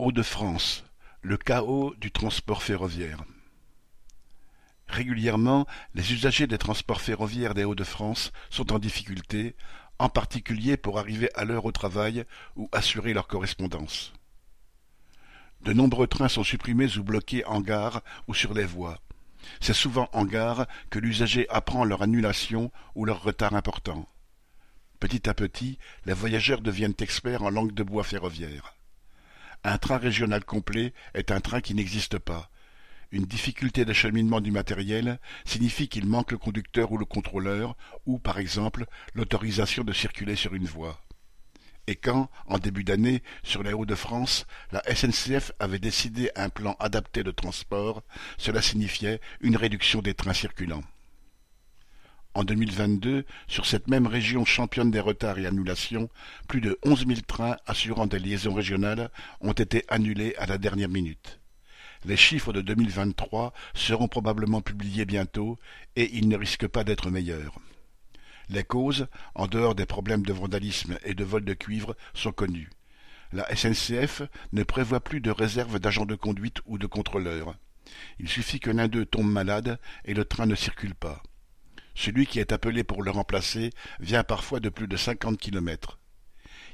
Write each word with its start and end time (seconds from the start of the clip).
Hauts-de-France, 0.00 0.84
le 1.22 1.36
chaos 1.36 1.92
du 1.98 2.12
transport 2.12 2.62
ferroviaire. 2.62 3.24
Régulièrement, 4.86 5.66
les 5.92 6.12
usagers 6.12 6.46
des 6.46 6.56
transports 6.56 7.00
ferroviaires 7.00 7.52
des 7.52 7.64
Hauts-de-France 7.64 8.30
sont 8.48 8.72
en 8.72 8.78
difficulté, 8.78 9.56
en 9.98 10.08
particulier 10.08 10.76
pour 10.76 11.00
arriver 11.00 11.30
à 11.34 11.44
l'heure 11.44 11.64
au 11.64 11.72
travail 11.72 12.24
ou 12.54 12.68
assurer 12.70 13.12
leur 13.12 13.26
correspondance. 13.26 14.12
De 15.62 15.72
nombreux 15.72 16.06
trains 16.06 16.28
sont 16.28 16.44
supprimés 16.44 16.96
ou 16.96 17.02
bloqués 17.02 17.44
en 17.46 17.60
gare 17.60 18.02
ou 18.28 18.34
sur 18.34 18.54
les 18.54 18.66
voies. 18.66 19.00
C'est 19.60 19.74
souvent 19.74 20.08
en 20.12 20.24
gare 20.24 20.68
que 20.90 21.00
l'usager 21.00 21.48
apprend 21.48 21.84
leur 21.84 22.02
annulation 22.02 22.70
ou 22.94 23.04
leur 23.04 23.24
retard 23.24 23.54
important. 23.54 24.08
Petit 25.00 25.28
à 25.28 25.34
petit, 25.34 25.76
les 26.06 26.12
voyageurs 26.12 26.60
deviennent 26.60 26.94
experts 27.00 27.42
en 27.42 27.50
langue 27.50 27.74
de 27.74 27.82
bois 27.82 28.04
ferroviaire. 28.04 28.77
Un 29.70 29.76
train 29.76 29.98
régional 29.98 30.46
complet 30.46 30.94
est 31.12 31.30
un 31.30 31.40
train 31.40 31.60
qui 31.60 31.74
n'existe 31.74 32.18
pas. 32.18 32.48
Une 33.10 33.26
difficulté 33.26 33.84
d'acheminement 33.84 34.40
du 34.40 34.50
matériel 34.50 35.20
signifie 35.44 35.88
qu'il 35.88 36.06
manque 36.06 36.32
le 36.32 36.38
conducteur 36.38 36.90
ou 36.90 36.96
le 36.96 37.04
contrôleur, 37.04 37.76
ou, 38.06 38.18
par 38.18 38.38
exemple, 38.38 38.86
l'autorisation 39.12 39.84
de 39.84 39.92
circuler 39.92 40.36
sur 40.36 40.54
une 40.54 40.64
voie. 40.64 41.02
Et 41.86 41.96
quand, 41.96 42.30
en 42.46 42.58
début 42.58 42.82
d'année, 42.82 43.22
sur 43.42 43.62
les 43.62 43.74
Hauts-de-France, 43.74 44.46
la 44.72 44.82
SNCF 44.84 45.52
avait 45.58 45.78
décidé 45.78 46.30
un 46.34 46.48
plan 46.48 46.74
adapté 46.80 47.22
de 47.22 47.30
transport, 47.30 48.02
cela 48.38 48.62
signifiait 48.62 49.20
une 49.42 49.56
réduction 49.56 50.00
des 50.00 50.14
trains 50.14 50.32
circulants. 50.32 50.84
En 52.38 52.44
2022, 52.44 53.24
sur 53.48 53.66
cette 53.66 53.88
même 53.88 54.06
région 54.06 54.44
championne 54.44 54.92
des 54.92 55.00
retards 55.00 55.40
et 55.40 55.46
annulations, 55.46 56.08
plus 56.46 56.60
de 56.60 56.78
onze 56.84 57.04
mille 57.04 57.24
trains 57.24 57.56
assurant 57.66 58.06
des 58.06 58.20
liaisons 58.20 58.54
régionales 58.54 59.10
ont 59.40 59.54
été 59.54 59.82
annulés 59.88 60.36
à 60.38 60.46
la 60.46 60.56
dernière 60.56 60.88
minute. 60.88 61.40
Les 62.04 62.16
chiffres 62.16 62.52
de 62.52 62.60
2023 62.60 63.52
seront 63.74 64.06
probablement 64.06 64.60
publiés 64.60 65.04
bientôt 65.04 65.58
et 65.96 66.16
ils 66.16 66.28
ne 66.28 66.36
risquent 66.36 66.68
pas 66.68 66.84
d'être 66.84 67.10
meilleurs. 67.10 67.58
Les 68.50 68.62
causes, 68.62 69.08
en 69.34 69.48
dehors 69.48 69.74
des 69.74 69.86
problèmes 69.86 70.24
de 70.24 70.32
vandalisme 70.32 70.96
et 71.02 71.14
de 71.14 71.24
vol 71.24 71.44
de 71.44 71.54
cuivre, 71.54 71.96
sont 72.14 72.30
connues. 72.30 72.70
La 73.32 73.52
SNCF 73.52 74.22
ne 74.52 74.62
prévoit 74.62 75.00
plus 75.00 75.20
de 75.20 75.32
réserve 75.32 75.80
d'agents 75.80 76.06
de 76.06 76.14
conduite 76.14 76.58
ou 76.66 76.78
de 76.78 76.86
contrôleurs. 76.86 77.56
Il 78.20 78.28
suffit 78.28 78.60
que 78.60 78.70
l'un 78.70 78.86
d'eux 78.86 79.06
tombe 79.06 79.28
malade 79.28 79.80
et 80.04 80.14
le 80.14 80.24
train 80.24 80.46
ne 80.46 80.54
circule 80.54 80.94
pas. 80.94 81.20
Celui 81.98 82.26
qui 82.26 82.38
est 82.38 82.52
appelé 82.52 82.84
pour 82.84 83.02
le 83.02 83.10
remplacer 83.10 83.70
vient 83.98 84.22
parfois 84.22 84.60
de 84.60 84.68
plus 84.68 84.86
de 84.86 84.96
cinquante 84.96 85.36
kilomètres. 85.36 85.98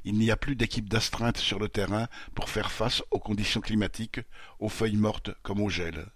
Il 0.05 0.19
n'y 0.19 0.31
a 0.31 0.37
plus 0.37 0.55
d'équipe 0.55 0.87
d'astreinte 0.87 1.39
sur 1.39 1.59
le 1.59 1.71
terrain 1.71 2.09
pour 2.35 2.51
faire 2.51 2.71
face 2.71 3.03
aux 3.11 3.21
conditions 3.21 3.63
climatiques, 3.63 4.21
aux 4.59 4.69
feuilles 4.69 4.99
mortes 4.99 5.31
comme 5.43 5.63
au 5.63 5.71
gel. 5.71 6.09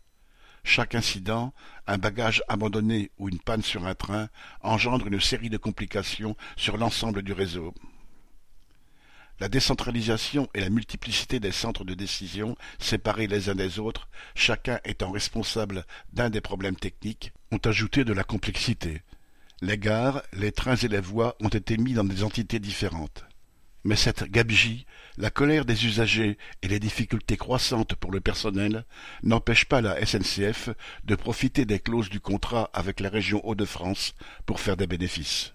Chaque 0.63 0.95
incident, 0.95 1.55
un 1.87 1.97
bagage 1.97 2.43
abandonné 2.49 3.11
ou 3.17 3.31
une 3.31 3.39
panne 3.39 3.63
sur 3.63 3.87
un 3.87 3.95
train 3.95 4.29
engendre 4.61 5.07
une 5.07 5.23
série 5.23 5.49
de 5.49 5.57
complications 5.57 6.37
sur 6.59 6.77
l'ensemble 6.77 7.23
du 7.23 7.33
réseau. 7.33 7.73
La 9.41 9.49
décentralisation 9.49 10.49
et 10.53 10.61
la 10.61 10.69
multiplicité 10.69 11.39
des 11.39 11.53
centres 11.53 11.85
de 11.85 11.95
décision, 11.95 12.57
séparés 12.81 13.29
les 13.29 13.49
uns 13.49 13.55
des 13.55 13.79
autres, 13.79 14.09
chacun 14.35 14.81
étant 14.85 15.13
responsable 15.13 15.87
d'un 16.13 16.29
des 16.29 16.41
problèmes 16.41 16.77
techniques, 16.77 17.33
ont 17.53 17.61
ajouté 17.65 18.05
de 18.05 18.13
la 18.13 18.25
complexité. 18.25 19.03
Les 19.61 19.79
gares, 19.79 20.23
les 20.33 20.51
trains 20.51 20.77
et 20.77 20.89
les 20.89 21.01
voies 21.01 21.37
ont 21.41 21.49
été 21.49 21.77
mis 21.77 21.93
dans 21.93 22.05
des 22.05 22.25
entités 22.25 22.59
différentes. 22.59 23.25
Mais 23.85 23.95
cette 23.95 24.25
gabegie, 24.25 24.87
la 25.17 25.31
colère 25.31 25.65
des 25.65 25.87
usagers 25.87 26.37
et 26.63 26.69
les 26.69 26.81
difficultés 26.81 27.37
croissantes 27.37 27.95
pour 27.95 28.11
le 28.11 28.21
personnel 28.21 28.85
n'empêchent 29.23 29.67
pas 29.69 29.81
la 29.81 30.05
SNCF 30.05 30.71
de 31.05 31.15
profiter 31.15 31.65
des 31.65 31.79
clauses 31.79 32.11
du 32.11 32.19
contrat 32.19 32.71
avec 32.73 32.99
la 32.99 33.09
région 33.09 33.41
Hauts-de-France 33.47 34.15
pour 34.47 34.59
faire 34.59 34.77
des 34.77 34.89
bénéfices. 34.89 35.53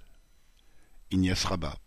Ignace 1.11 1.43
Rabat 1.43 1.77